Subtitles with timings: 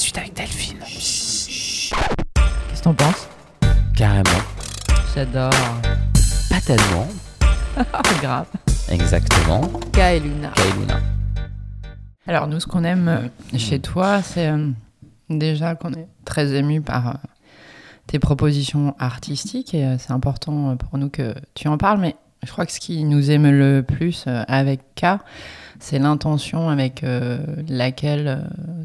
[0.00, 0.78] suite avec Delphine.
[0.80, 1.90] Qu'est-ce
[2.78, 3.28] que t'en penses?
[3.96, 4.24] Carrément.
[5.14, 5.50] J'adore.
[6.48, 7.06] Pas tellement.
[8.22, 8.46] Grave.
[8.90, 9.60] Exactement.
[9.92, 10.52] Ka et Luna.
[10.54, 11.00] Kailuna.
[12.26, 14.70] Alors, nous, ce qu'on aime euh, chez toi, c'est euh,
[15.28, 17.12] déjà qu'on est très ému par euh,
[18.06, 22.00] tes propositions artistiques et euh, c'est important pour nous que tu en parles.
[22.00, 25.18] Mais je crois que ce qui nous émeut le plus euh, avec K,
[25.80, 28.36] c'est l'intention avec euh, laquelle euh,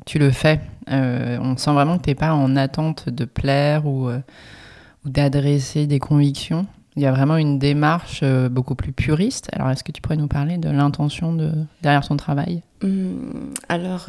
[0.06, 0.62] tu le fais.
[0.90, 4.10] Euh, on sent vraiment que tu n'es pas en attente de plaire ou,
[5.06, 6.66] d'adresser des convictions.
[6.96, 9.50] Il y a vraiment une démarche beaucoup plus puriste.
[9.52, 12.64] Alors, est-ce que tu pourrais nous parler de l'intention de, derrière ton travail?
[12.82, 14.08] Hum, Alors,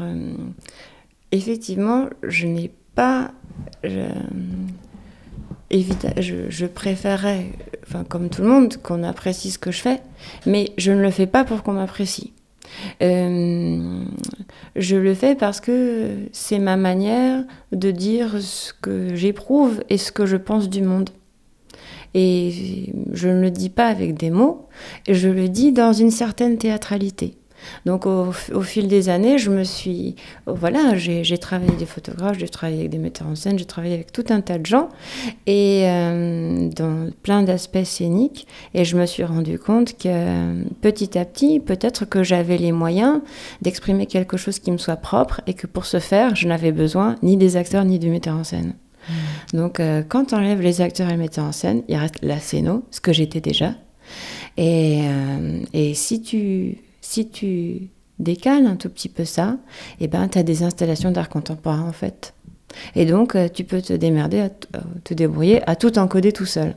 [1.32, 3.32] effectivement, je n'ai pas.
[3.82, 4.07] Je,
[5.71, 6.66] évita- je,
[7.87, 10.01] enfin, comme tout le monde, qu'on apprécie ce que je fais,
[10.46, 12.32] mais je ne le fais pas pour qu'on m'apprécie.
[13.02, 14.05] Euh,
[14.74, 20.13] je le fais parce que c'est ma manière de dire ce que j'éprouve et ce
[20.13, 21.10] que je pense du monde.
[22.15, 24.68] Et je ne le dis pas avec des mots,
[25.09, 27.37] je le dis dans une certaine théâtralité.
[27.84, 30.16] Donc au, au fil des années, je me suis...
[30.46, 33.95] Voilà, j'ai travaillé avec des photographes, j'ai travaillé avec des metteurs en scène, j'ai travaillé
[33.95, 34.88] avec tout un tas de gens,
[35.46, 41.24] et euh, dans plein d'aspects scéniques, et je me suis rendu compte que petit à
[41.24, 43.20] petit, peut-être que j'avais les moyens
[43.62, 47.16] d'exprimer quelque chose qui me soit propre, et que pour ce faire, je n'avais besoin
[47.22, 48.74] ni des acteurs ni du metteur en scène.
[49.52, 52.40] Donc euh, quand on enlève les acteurs et le metteur en scène, il reste la
[52.40, 53.74] scéno, ce que j'étais déjà.
[54.56, 56.78] Et, euh, et si tu
[57.09, 59.57] si tu décales un tout petit peu ça,
[60.01, 62.35] eh ben, tu as des installations d'art contemporain en fait.
[62.95, 66.47] Et donc, euh, tu peux te démerder, à euh, te débrouiller, à tout encoder tout
[66.47, 66.75] seul.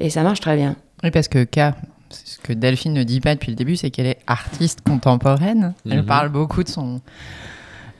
[0.00, 0.76] Et ça marche très bien.
[1.02, 1.74] Oui, parce que K,
[2.10, 5.74] ce que Delphine ne dit pas depuis le début, c'est qu'elle est artiste contemporaine.
[5.88, 6.06] Elle Mhm.
[6.06, 7.00] parle beaucoup de son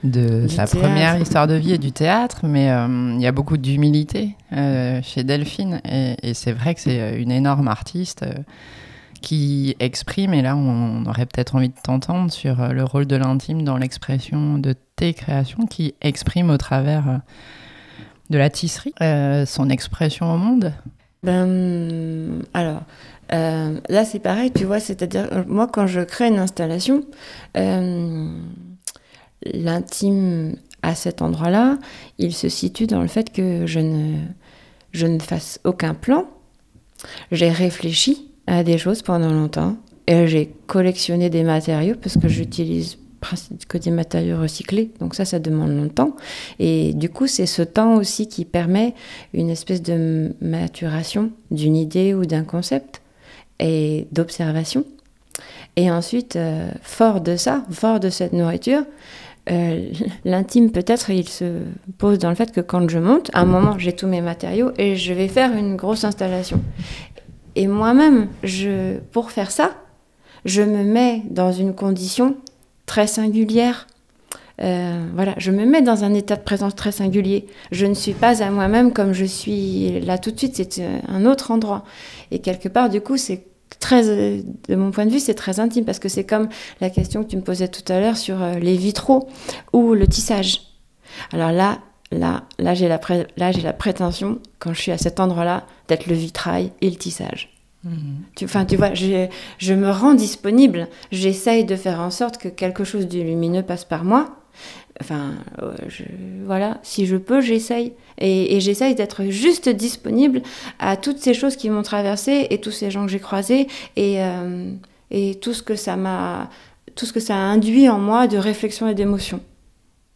[0.05, 0.79] de Du sa théâtre.
[0.79, 5.01] première histoire de vie et du théâtre, mais euh, il y a beaucoup d'humilité euh,
[5.03, 8.33] chez Delphine et, et c'est vrai que c'est une énorme artiste euh,
[9.21, 13.17] qui exprime, et là on aurait peut-être envie de t'entendre sur euh, le rôle de
[13.17, 17.17] l'intime dans l'expression de tes créations, qui exprime au travers euh,
[18.31, 20.73] de la tisserie euh, son expression au monde.
[21.23, 22.83] Ben, alors,
[23.31, 27.03] là c'est pareil, tu vois, c'est-à-dire, moi quand je crée une installation,
[29.45, 31.79] l'intime à cet endroit-là,
[32.19, 34.19] il se situe dans le fait que je ne,
[34.93, 36.27] je ne fasse aucun plan.
[37.33, 39.77] J'ai réfléchi à des choses pendant longtemps
[40.07, 42.97] et j'ai collectionné des matériaux parce que j'utilise
[43.69, 46.15] que des matériaux recyclés, donc ça, ça demande longtemps.
[46.59, 48.95] Et du coup, c'est ce temps aussi qui permet
[49.35, 53.03] une espèce de maturation d'une idée ou d'un concept
[53.59, 54.85] et d'observation.
[55.77, 58.85] Et ensuite, euh, fort de ça, fort de cette nourriture,
[59.51, 59.91] euh,
[60.25, 61.63] l'intime peut-être, il se
[61.99, 64.73] pose dans le fait que quand je monte, à un moment, j'ai tous mes matériaux
[64.79, 66.61] et je vais faire une grosse installation.
[67.59, 69.73] Et moi-même, je, pour faire ça,
[70.45, 72.37] je me mets dans une condition
[72.87, 73.89] très singulière.
[74.63, 77.47] Euh, voilà, je me mets dans un état de présence très singulier.
[77.73, 80.55] Je ne suis pas à moi-même comme je suis là tout de suite.
[80.55, 81.83] C'est euh, un autre endroit.
[82.31, 83.43] Et quelque part, du coup, c'est
[83.81, 86.49] très, euh, de mon point de vue, c'est très intime parce que c'est comme
[86.81, 89.29] la question que tu me posais tout à l'heure sur les vitraux
[89.73, 90.61] ou le tissage.
[91.33, 91.81] Alors là,
[92.13, 93.01] là, là, j'ai la,
[93.37, 96.97] là, j'ai la prétention, quand je suis à cet endroit-là, d'être le vitrail et le
[96.97, 97.51] tissage.
[98.37, 100.89] Tu, enfin, tu vois, je, je me rends disponible.
[101.13, 104.37] J'essaye de faire en sorte que quelque chose de lumineux passe par moi.
[105.01, 106.03] Enfin, euh, je-
[106.45, 107.93] voilà, si je peux, j'essaye.
[108.19, 110.43] Et, et j'essaye d'être juste disponible
[110.81, 114.23] à toutes ces choses qui m'ont traversé et tous ces gens que j'ai croisés et,
[114.25, 114.73] euh,
[115.13, 116.51] et tout ce que ça m'a,
[116.97, 119.41] tout ce que ça a induit en moi de réflexion et d'émotion.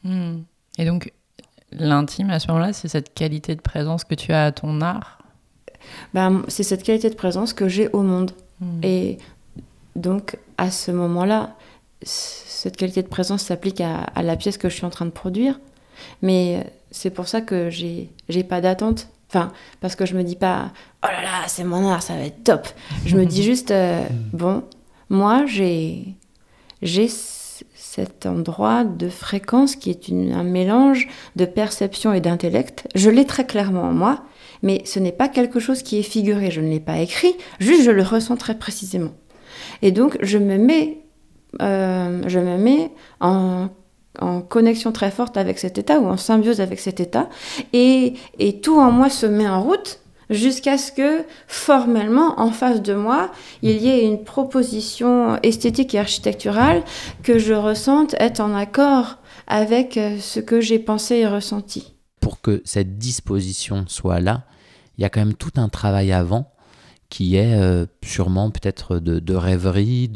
[0.03, 0.41] Hmm.
[0.79, 1.13] Et donc,
[1.78, 5.19] l'intime, à ce moment-là, c'est cette qualité de présence que tu as à ton art?
[6.15, 8.33] Ben, c'est cette qualité de présence que j'ai au monde.
[8.60, 8.81] Hmm.
[8.83, 9.19] Et
[9.97, 11.56] donc, à ce moment-là,
[12.03, 15.11] cette qualité de présence s'applique à, à la pièce que je suis en train de
[15.11, 15.58] produire.
[16.20, 19.08] Mais c'est pour ça que j'ai j'ai pas d'attente.
[19.29, 19.50] Enfin,
[19.81, 22.44] parce que je me dis pas, oh là là, c'est mon art, ça va être
[22.44, 22.69] top.
[23.06, 24.62] Je me dis juste, euh, bon,
[25.08, 26.17] moi, j'ai
[27.94, 32.89] cet endroit de fréquence qui est un mélange de perception et d'intellect.
[32.94, 34.23] Je l'ai très clairement en moi,
[34.62, 36.50] mais ce n'est pas quelque chose qui est figuré.
[36.50, 39.11] Je ne l'ai pas écrit, juste je le ressens très précisément.
[39.83, 41.03] Et donc, je me mets,
[41.61, 43.69] euh, je me mets en,
[44.19, 47.29] en connexion très forte avec cet état ou en symbiose avec cet état.
[47.75, 50.00] Et, et tout en moi se met en route
[50.32, 53.31] jusqu'à ce que formellement, en face de moi,
[53.62, 56.82] il y ait une proposition esthétique et architecturale
[57.23, 61.94] que je ressente être en accord avec euh, ce que j'ai pensé et ressenti.
[62.20, 64.44] Pour que cette disposition soit là,
[64.99, 66.52] il y a quand même tout un travail avant
[67.08, 70.11] qui est euh, sûrement peut-être de, de rêverie,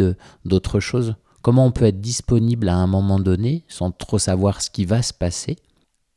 [0.44, 1.14] d'autres choses.
[1.42, 5.02] Comment on peut être disponible à un moment donné sans trop savoir ce qui va
[5.02, 5.56] se passer?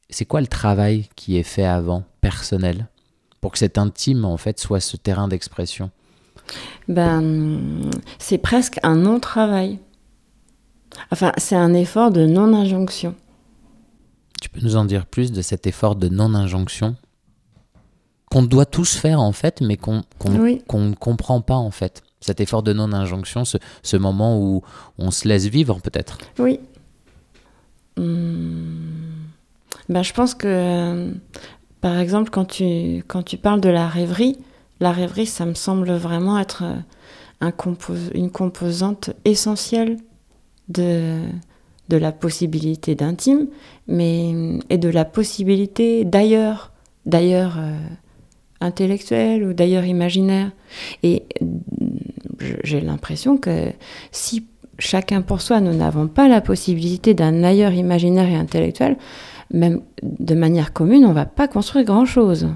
[0.10, 2.88] C'est quoi le travail qui est fait avant, personnel,
[3.42, 5.92] pour que cet intime en fait soit ce terrain d'expression
[6.88, 9.80] Ben, c'est presque un non-travail.
[11.12, 13.16] Enfin, c'est un effort de non-injonction.
[14.42, 16.96] Tu peux nous en dire plus de cet effort de non-injonction
[18.30, 22.04] qu'on doit tous faire en fait, mais qu'on ne comprend pas en fait.
[22.22, 24.62] Cet effort de non-injonction, ce, moment où
[24.98, 26.18] on se laisse vivre peut-être.
[26.38, 26.60] Oui.
[27.98, 29.00] Hmm.
[29.88, 31.14] Ben, je pense que,
[31.82, 34.38] par exemple, quand tu, quand tu parles de la rêverie,
[34.80, 37.54] la rêverie, ça me semble vraiment être un
[38.14, 39.98] une composante essentielle
[40.68, 41.20] de,
[41.88, 43.48] de la possibilité d'intime,
[43.88, 46.72] mais et de la possibilité d'ailleurs,
[47.06, 47.78] d'ailleurs euh,
[48.62, 50.52] intellectuel ou d'ailleurs imaginaire.
[51.04, 51.24] Et
[52.64, 53.72] j'ai l'impression que
[54.12, 54.46] si
[54.78, 58.98] chacun pour soi, nous n'avons pas la possibilité d'un ailleurs imaginaire et intellectuel,
[59.52, 62.48] même de manière commune, on ne va pas construire grand-chose.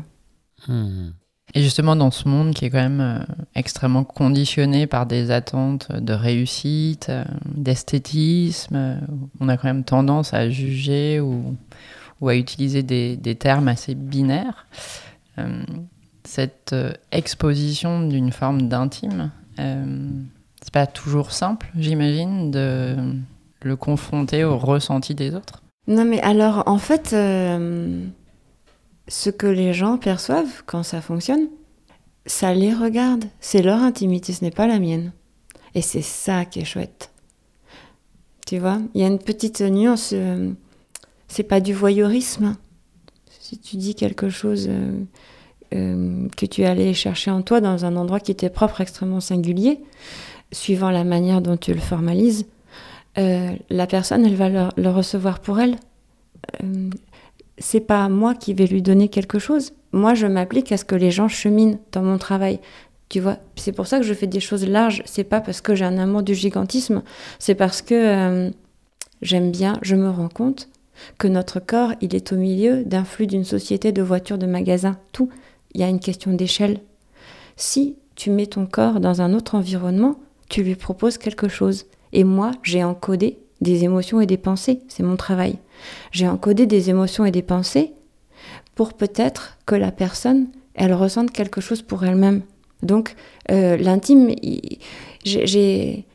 [0.68, 1.10] Hmm.
[1.56, 3.20] Et justement, dans ce monde qui est quand même euh,
[3.54, 8.96] extrêmement conditionné par des attentes de réussite, euh, d'esthétisme, euh,
[9.40, 11.56] on a quand même tendance à juger ou,
[12.28, 14.66] à utiliser des, des, termes assez binaires.
[16.24, 16.74] cette
[17.12, 22.96] exposition d'une forme d'intime, c'est pas toujours simple, j'imagine, de
[23.62, 25.63] le confronter au ressenti des autres.
[25.88, 27.14] Non, mais alors, en fait
[29.08, 31.48] ce que les gens perçoivent quand ça fonctionne,
[32.26, 33.26] ça les regarde.
[33.40, 35.12] C'est leur intimité, ce n'est pas la mienne.
[35.76, 37.12] Et c'est ça qui est chouette.
[38.46, 40.12] Tu vois, il y a une petite nuance.
[40.14, 40.52] Euh,
[41.28, 42.56] c'est pas du voyeurisme.
[43.40, 45.04] Si tu dis quelque chose euh,
[45.74, 49.82] euh, que tu allais chercher en toi dans un endroit qui était propre, extrêmement singulier,
[50.52, 52.46] suivant la manière dont tu le formalises,
[53.16, 55.78] la personne, elle va le recevoir pour elle
[57.58, 59.74] c'est pas moi qui vais lui donner quelque chose.
[59.92, 62.60] Moi, je m'applique à ce que les gens cheminent dans mon travail.
[63.10, 65.04] Tu vois, c'est pour ça que je fais des choses larges.
[65.06, 67.04] C'est pas parce que j'ai un amour du gigantisme,
[67.38, 68.50] c'est parce que euh,
[69.22, 70.70] j'aime bien, je me rends compte
[71.18, 74.98] que notre corps, il est au milieu d'un flux d'une société de voitures, de magasins,
[75.12, 75.30] tout.
[75.74, 76.80] Il y a une question d'échelle.
[77.56, 80.20] Si tu mets ton corps dans un autre environnement,
[80.50, 81.86] tu lui proposes quelque chose.
[82.14, 85.58] Et moi, j'ai encodé des émotions et des pensées, c'est mon travail.
[86.12, 87.94] J'ai encodé des émotions et des pensées
[88.76, 92.42] pour peut-être que la personne, elle ressente quelque chose pour elle-même.
[92.84, 93.16] Donc
[93.52, 94.32] euh, l'intime,
[95.24, 96.06] j'ai,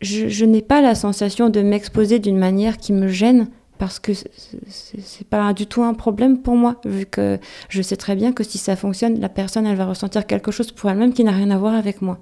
[0.00, 3.48] je, n'ai pas la sensation de m'exposer d'une manière qui me gêne
[3.78, 7.38] parce que c'est pas du tout un problème pour moi, vu que
[7.70, 10.70] je sais très bien que si ça fonctionne, la personne, elle va ressentir quelque chose
[10.70, 12.18] pour elle-même qui n'a rien à voir avec moi.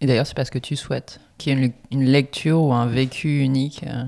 [0.00, 3.40] Et d'ailleurs, c'est parce que tu souhaites qu'il y ait une, lecture ou un vécu
[3.40, 4.04] unique euh,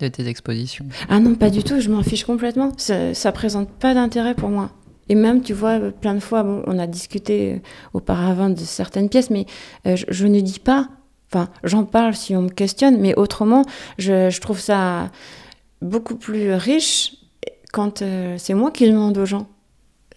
[0.00, 2.72] de tes expositions Ah non, pas du tout, je m'en fiche complètement.
[2.76, 4.70] Ça, ça présente pas d'intérêt pour moi.
[5.08, 7.58] Et même, tu vois, plein de fois, on a discuté euh,
[7.94, 9.46] auparavant de certaines pièces, mais
[9.86, 10.88] euh, je, ne dis pas,
[11.32, 13.64] enfin, j'en parle si on me questionne, mais autrement,
[13.98, 15.10] je, trouve ça
[15.82, 17.16] beaucoup plus riche
[17.72, 18.02] quand
[18.36, 19.46] c'est moi qui demande aux gens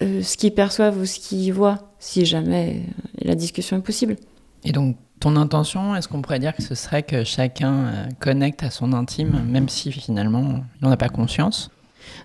[0.02, 2.82] ce qu'ils perçoivent ou ce qu'ils voient, si jamais
[3.22, 4.18] la discussion est possible.
[4.66, 8.64] Et donc, ton intention, est-ce qu'on pourrait dire que ce serait que chacun euh, connecte
[8.64, 11.70] à son intime, même si finalement il n'en a pas conscience?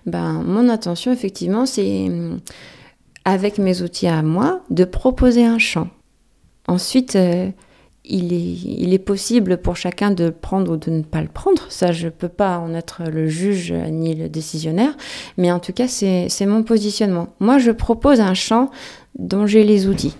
[0.05, 2.39] Ben, Mon intention, effectivement, c'est, hum,
[3.25, 5.87] avec mes outils à moi, de proposer un champ.
[6.67, 7.49] Ensuite, euh,
[8.05, 11.61] il, est, il est possible pour chacun de prendre ou de ne pas le prendre.
[11.69, 14.95] Ça, je ne peux pas en être le juge ni le décisionnaire.
[15.37, 17.29] Mais en tout cas, c'est mon positionnement.
[17.39, 18.71] Moi, je propose un champ
[19.17, 20.15] dont j'ai les outils.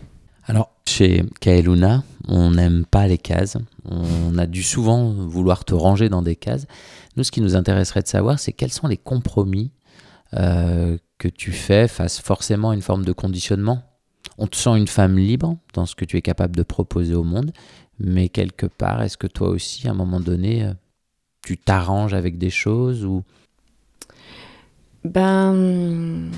[0.89, 3.57] Chez Kaeluna, on n'aime pas les cases.
[3.85, 6.65] On a dû souvent vouloir te ranger dans des cases.
[7.15, 9.71] Nous, ce qui nous intéresserait de savoir, c'est quels sont les compromis
[10.33, 13.83] euh, que tu fais face forcément à une forme de conditionnement.
[14.39, 17.23] On te sent une femme libre dans ce que tu es capable de proposer au
[17.23, 17.51] monde,
[17.99, 20.73] mais quelque part, est-ce que toi aussi, à un moment donné, euh,
[21.43, 23.23] tu t'arranges avec des choses ou?
[25.05, 26.31] Ben,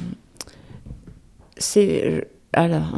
[1.57, 2.91] c'est alors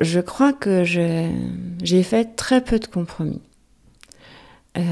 [0.00, 3.40] je crois que j'ai fait très peu de compromis.
[4.76, 4.82] Euh,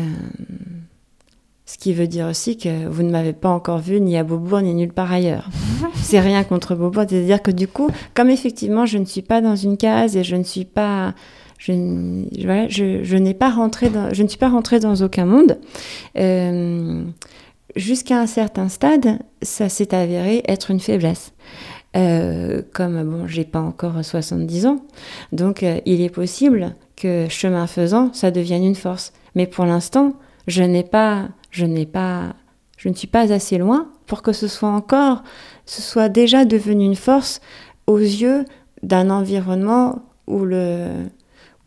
[1.64, 4.60] ce qui veut dire aussi que vous ne m'avez pas encore vu ni à Beaubourg
[4.60, 5.48] ni nulle part ailleurs.
[5.96, 7.00] c'est rien contre Bobo.
[7.08, 10.36] C'est-à-dire que du coup, comme effectivement, je ne suis pas dans une case et je
[10.36, 11.14] ne suis pas.
[11.58, 14.94] Je, n- voilà, je, je n'ai pas rentré dans, je ne suis pas rentrée dans
[15.02, 15.58] aucun monde.
[16.18, 17.04] Euh,
[17.74, 21.34] Jusqu'à un certain stade, ça s'est avéré être une faiblesse.
[21.96, 24.84] Euh, comme bon, j'ai pas encore 70 ans,
[25.32, 29.14] donc euh, il est possible que chemin faisant, ça devienne une force.
[29.34, 30.14] Mais pour l'instant,
[30.46, 32.34] je n'ai pas, je n'ai pas,
[32.76, 35.22] je ne suis pas assez loin pour que ce soit encore,
[35.64, 37.40] ce soit déjà devenu une force
[37.86, 38.44] aux yeux
[38.82, 40.88] d'un environnement où le,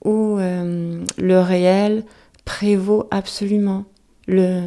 [0.03, 2.03] où euh, le réel
[2.45, 3.85] prévaut absolument.
[4.27, 4.61] Le,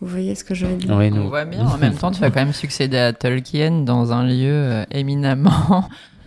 [0.00, 1.28] vous voyez ce que je veux dire Oui, On nous.
[1.28, 1.66] voit bien.
[1.66, 5.84] En même temps, tu vas quand même succéder à Tolkien dans un lieu euh, éminemment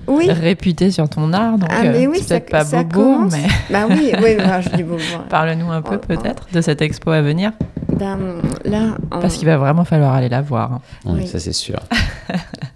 [0.08, 1.58] Oui, réputé sur ton art.
[1.58, 3.32] Donc, Ah, euh, mais oui, c'est ça- peut-être pas ça Bobo, commence.
[3.34, 4.98] mais bah oui, oui, bah, je dis bon.
[5.30, 6.08] parle-nous un peu Oh, oh.
[6.08, 7.52] peut-être de cette expo à venir.
[7.98, 8.18] Ben,
[8.66, 10.74] là, Parce qu'il va vraiment falloir aller la voir.
[10.74, 10.82] hein.
[11.06, 11.28] Oui, Oui.
[11.28, 11.80] ça c'est sûr.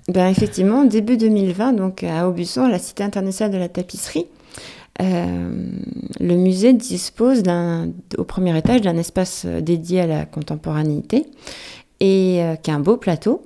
[0.10, 4.26] Ben, effectivement, début 2020, donc à Aubusson, à la Cité internationale de la tapisserie,
[5.00, 7.44] le musée dispose
[8.18, 11.26] au premier étage d'un espace euh, dédié à la contemporanéité
[12.00, 13.44] et euh, qui a un beau plateau.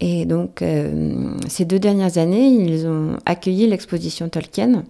[0.00, 4.84] Et donc, euh, ces deux dernières années, ils ont accueilli l'exposition Tolkien.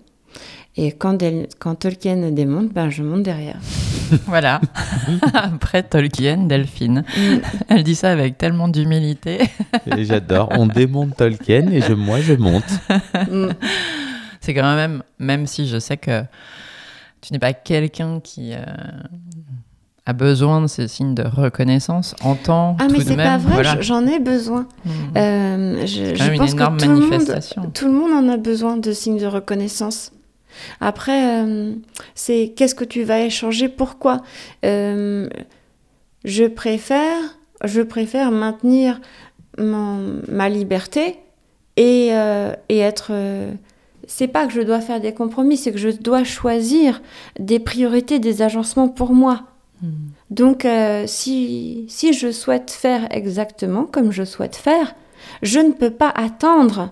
[0.77, 3.59] Et quand, elle- quand Tolkien démonte, ben, je monte derrière.
[4.27, 4.61] Voilà.
[5.35, 7.05] Après Tolkien, Delphine.
[7.17, 7.37] Mm.
[7.69, 9.41] Elle dit ça avec tellement d'humilité.
[9.99, 10.49] J'adore.
[10.53, 12.65] On démonte Tolkien et je, moi je monte.
[14.49, 16.23] C'est quand même, même si je sais que
[17.21, 18.63] tu n'es pas quelqu'un qui euh,
[20.07, 23.79] a besoin de ces signes de reconnaissance, entend Ah, tout mais c'est pas vrai, voilà.
[23.83, 24.67] j'en ai besoin.
[24.87, 24.91] Mm.
[25.19, 27.71] Euh, je, quand même une pense énorme que tout le, monde, manifestation.
[27.75, 30.13] tout le monde en a besoin de signes de reconnaissance.
[30.81, 31.75] Après, euh,
[32.15, 34.23] c'est qu'est-ce que tu vas échanger, pourquoi?
[34.65, 35.29] Euh,
[36.25, 37.19] Je préfère,
[37.65, 38.99] je préfère maintenir
[39.59, 41.19] mon- ma liberté
[41.77, 42.13] et,
[42.71, 43.13] et être.
[44.09, 47.01] C'est pas que je dois faire des compromis, c'est que je dois choisir
[47.39, 49.43] des priorités, des agencements pour moi.
[49.83, 49.89] Mm.
[50.31, 54.97] Donc, euh, si, si je souhaite faire exactement comme je souhaite faire,
[55.43, 56.91] je ne peux pas attendre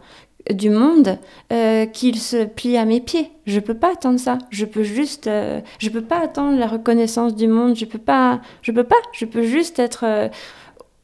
[0.53, 1.19] du monde
[1.53, 3.31] euh, qu'il se plie à mes pieds.
[3.47, 4.39] Je peux pas attendre ça.
[4.51, 7.77] Je peux juste, euh, je peux pas attendre la reconnaissance du monde.
[7.77, 8.97] Je peux pas, je peux pas.
[9.13, 10.29] Je peux juste être euh,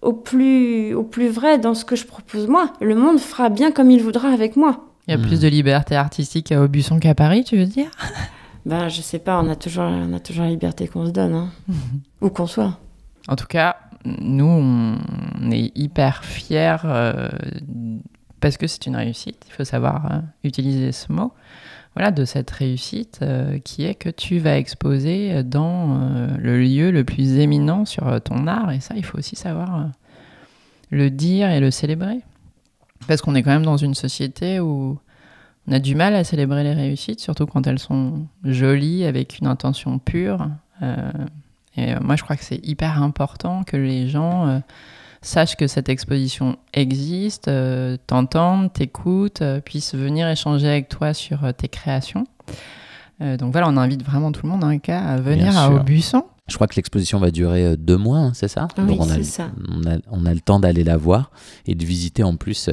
[0.01, 2.73] au plus, au plus vrai dans ce que je propose moi.
[2.81, 4.92] Le monde fera bien comme il voudra avec moi.
[5.07, 7.91] Il y a plus de liberté artistique à Aubusson qu'à Paris, tu veux dire?
[8.65, 9.43] Ben, je sais pas.
[9.43, 11.49] On a toujours, on a toujours la liberté qu'on se donne, hein.
[12.21, 12.79] où qu'on soit.
[13.27, 17.29] En tout cas, nous, on est hyper fiers euh,
[18.39, 19.45] parce que c'est une réussite.
[19.49, 21.33] Il faut savoir euh, utiliser ce mot.
[21.95, 26.91] Voilà, de cette réussite euh, qui est que tu vas exposer dans euh, le lieu
[26.91, 28.73] le plus éminent sur ton art.
[28.73, 29.85] Et ça, il faut aussi savoir euh,
[30.91, 32.21] le dire et le célébrer.
[33.09, 34.99] Parce qu'on est quand même dans une société où
[35.69, 39.47] on a du mal à célébrer les réussites, surtout quand elles sont jolies, avec une
[39.47, 40.49] intention pure.
[40.83, 41.11] Euh,
[41.77, 44.59] et euh, moi, je crois que c'est hyper important que les gens euh,
[45.23, 51.69] sachent que cette exposition existe, euh, t'entendent, t'écoutent, puissent venir échanger avec toi sur tes
[51.69, 52.27] créations.
[53.21, 55.71] Donc voilà, on invite vraiment tout le monde hein, qu'à à venir Bien à.
[55.71, 56.25] Aubusson.
[56.53, 59.11] Je crois que l'exposition va durer euh, deux mois, hein, c'est ça Oui, Donc on
[59.11, 59.51] a, c'est ça.
[59.71, 61.31] On a, on a le temps d'aller la voir
[61.67, 62.73] et de visiter en plus euh,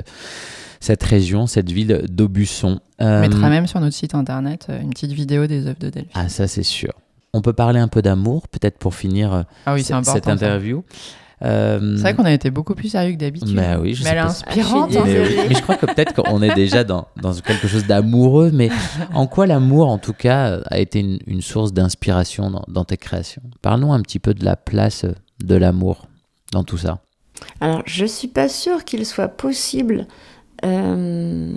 [0.82, 2.82] cette région, cette ville d'Aubusson.
[3.00, 6.12] On Euh, mettra même sur notre site internet une petite vidéo des œuvres de Delphine.
[6.14, 6.92] Ah, ça c'est sûr.
[7.32, 10.58] On peut parler un peu d'amour, peut-être pour finir Ah oui, cette ça.
[11.42, 13.56] Euh, C'est vrai qu'on a été beaucoup plus sérieux que d'habitude.
[13.56, 14.92] Bah oui, je mais sais elle est inspirante.
[14.96, 15.04] Ah, hein.
[15.06, 15.36] mais, oui.
[15.48, 18.70] Mais je crois que peut-être qu'on est déjà dans, dans quelque chose d'amoureux, mais
[19.14, 22.98] en quoi l'amour, en tout cas, a été une, une source d'inspiration dans, dans tes
[22.98, 23.42] créations?
[23.62, 25.06] Parlons un petit peu de la place
[25.42, 26.08] de l'amour
[26.52, 27.00] dans tout ça.
[27.62, 30.08] Alors, je suis pas sûre qu'il soit possible
[30.66, 31.54] euh,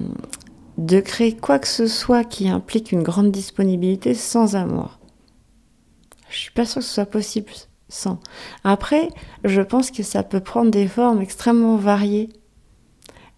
[0.78, 5.00] de créer quoi que ce soit qui implique une grande disponibilité sans amour.
[6.30, 7.50] Je suis pas sûre que ce soit possible
[7.92, 8.18] sans.
[8.64, 9.08] Après,
[9.44, 12.30] je pense que ça peut prendre des formes extrêmement variées.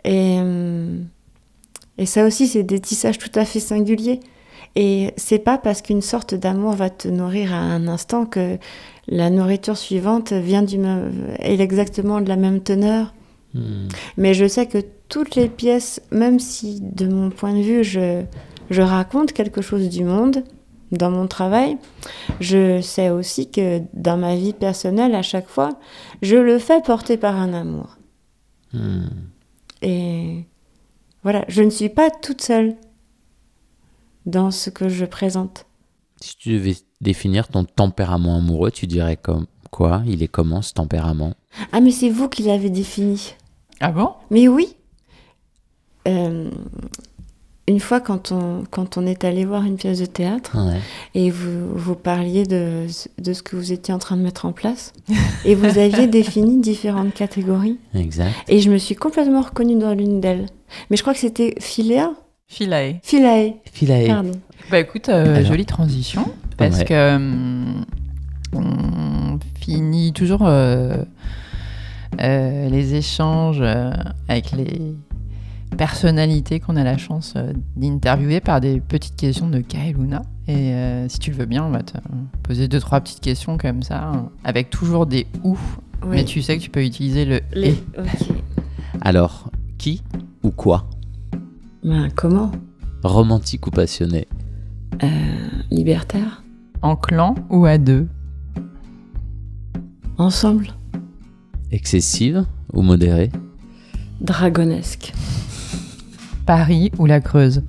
[0.05, 0.99] Et, euh,
[1.99, 4.21] et ça aussi, c'est des tissages tout à fait singuliers.
[4.77, 8.59] Et c'est pas parce qu'une sorte d'amour va te nourrir à un instant que
[9.07, 13.15] la nourriture suivante vient du même, est exactement de la même teneur.
[13.55, 13.89] Hmm.
[14.17, 18.23] Mais je sais que toutes les pièces, même si de mon point de vue, je,
[18.71, 20.43] je raconte quelque chose du monde
[20.97, 21.77] dans mon travail,
[22.41, 25.79] je sais aussi que dans ma vie personnelle, à chaque fois,
[26.23, 27.97] je le fais porter par un amour.
[28.73, 29.07] Hmm.
[29.83, 30.47] Et
[31.23, 32.77] voilà, je ne suis pas toute seule
[34.27, 35.67] dans ce que je présente.
[36.21, 40.73] Si tu devais définir ton tempérament amoureux, tu dirais comme quoi Il est comment ce
[40.73, 41.35] tempérament?
[41.73, 43.35] Ah, mais c'est vous qui l'avez défini.
[43.81, 44.15] Ah bon?
[44.31, 44.77] Mais oui.
[46.09, 46.51] Euh,
[47.67, 50.79] une fois, quand on, quand on est allé voir une pièce de théâtre, Ouais.
[51.15, 52.87] et vous, vous parliez de,
[53.19, 54.93] de ce que vous étiez en train de mettre en place,
[55.47, 58.33] et vous aviez défini différentes catégories, Exact.
[58.49, 60.47] et je me suis complètement reconnue dans l'une d'elles.
[60.91, 62.13] Mais je crois que c'était Philéa
[62.47, 63.01] Philae.
[63.03, 64.07] Philae, Philae.
[64.07, 64.33] pardon.
[64.71, 65.47] Bah écoute, euh, Alors.
[65.49, 66.27] jolie transition,
[66.59, 66.85] parce Ouais.
[66.85, 67.85] que hum,
[68.53, 70.97] on finit toujours euh,
[72.21, 73.91] euh, les échanges euh,
[74.29, 74.95] avec les
[75.77, 80.23] personnalités qu'on a la chance euh, d'interviewer par des petites questions de Kaeluna.
[80.47, 81.97] Et euh, si tu le veux bien, on va te
[82.43, 85.57] poser deux, trois petites questions comme ça, hein, avec toujours des ou,
[86.03, 86.09] Oui.
[86.11, 87.85] mais tu sais que tu peux utiliser le Les- et.
[89.01, 90.03] Alors, qui
[90.43, 90.87] ou quoi
[91.83, 92.53] Ben, comment?
[93.03, 94.27] Romantique ou passionné?
[95.03, 95.07] Euh,
[95.71, 96.43] Libertaire.
[96.83, 98.07] En clan ou à deux?
[100.19, 100.69] Ensemble.
[101.71, 103.31] Excessive ou modérée?
[104.21, 105.13] Dragonesque
[106.47, 107.63] Paris ou la Creuse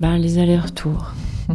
[0.00, 1.12] Ben, les allers-retours.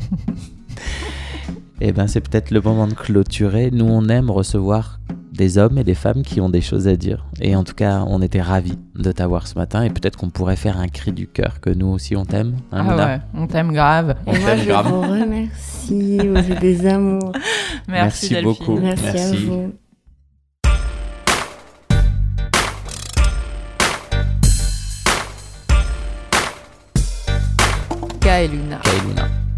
[1.81, 3.69] Eh ben, c'est peut-être le moment de clôturer.
[3.71, 4.99] Nous, on aime recevoir
[5.31, 7.25] des hommes et des femmes qui ont des choses à dire.
[7.39, 9.83] Et en tout cas, on était ravis de t'avoir ce matin.
[9.83, 12.55] Et peut-être qu'on pourrait faire un cri du cœur que nous aussi on t'aime.
[12.73, 14.17] hein, Ah ouais, on t'aime grave.
[14.25, 14.87] On Et moi, t'aime je grave.
[14.87, 16.17] vous remercie.
[16.17, 17.31] Vous êtes des amours.
[17.87, 18.43] Merci Delphine.
[18.43, 18.77] beaucoup.
[18.77, 19.19] Merci, Merci.
[19.21, 19.71] à vous.
[28.39, 28.79] Kaeluna.
[28.79, 29.48] Kailuna.